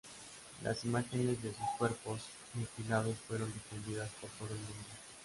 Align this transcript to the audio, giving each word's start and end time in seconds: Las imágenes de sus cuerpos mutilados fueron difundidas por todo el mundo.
Las 0.63 0.83
imágenes 0.83 1.43
de 1.43 1.49
sus 1.49 1.65
cuerpos 1.77 2.21
mutilados 2.55 3.15
fueron 3.27 3.53
difundidas 3.53 4.09
por 4.19 4.31
todo 4.31 4.47
el 4.47 4.55
mundo. 4.63 4.89